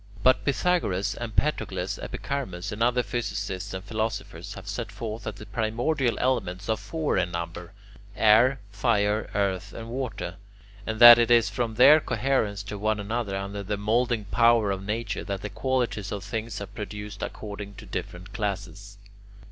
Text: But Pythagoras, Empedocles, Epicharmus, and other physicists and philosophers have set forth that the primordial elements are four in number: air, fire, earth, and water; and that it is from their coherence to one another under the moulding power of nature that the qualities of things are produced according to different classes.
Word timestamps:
But 0.23 0.43
Pythagoras, 0.43 1.15
Empedocles, 1.21 1.99
Epicharmus, 1.99 2.71
and 2.71 2.81
other 2.81 3.03
physicists 3.03 3.71
and 3.71 3.83
philosophers 3.83 4.55
have 4.55 4.67
set 4.67 4.91
forth 4.91 5.25
that 5.25 5.35
the 5.35 5.45
primordial 5.45 6.17
elements 6.17 6.67
are 6.69 6.75
four 6.77 7.19
in 7.19 7.29
number: 7.29 7.71
air, 8.15 8.59
fire, 8.71 9.29
earth, 9.35 9.73
and 9.73 9.89
water; 9.89 10.37
and 10.87 10.99
that 10.99 11.19
it 11.19 11.29
is 11.29 11.49
from 11.49 11.75
their 11.75 11.99
coherence 11.99 12.63
to 12.63 12.79
one 12.79 12.99
another 12.99 13.37
under 13.37 13.61
the 13.61 13.77
moulding 13.77 14.25
power 14.25 14.71
of 14.71 14.83
nature 14.83 15.23
that 15.23 15.43
the 15.43 15.49
qualities 15.51 16.11
of 16.11 16.23
things 16.23 16.59
are 16.59 16.65
produced 16.65 17.21
according 17.21 17.75
to 17.75 17.85
different 17.85 18.33
classes. 18.33 18.97